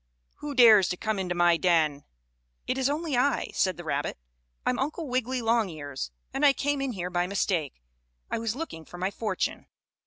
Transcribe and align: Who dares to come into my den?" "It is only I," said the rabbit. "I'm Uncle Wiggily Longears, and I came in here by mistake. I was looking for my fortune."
Who 0.37 0.55
dares 0.55 0.89
to 0.89 0.97
come 0.97 1.19
into 1.19 1.35
my 1.35 1.57
den?" 1.57 2.05
"It 2.65 2.75
is 2.79 2.89
only 2.89 3.15
I," 3.15 3.51
said 3.53 3.77
the 3.77 3.83
rabbit. 3.83 4.17
"I'm 4.65 4.79
Uncle 4.79 5.07
Wiggily 5.07 5.43
Longears, 5.43 6.09
and 6.33 6.43
I 6.43 6.53
came 6.53 6.81
in 6.81 6.93
here 6.93 7.11
by 7.11 7.27
mistake. 7.27 7.83
I 8.27 8.39
was 8.39 8.55
looking 8.55 8.83
for 8.83 8.97
my 8.97 9.11
fortune." 9.11 9.67